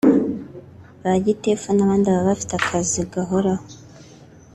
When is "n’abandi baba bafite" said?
1.73-2.53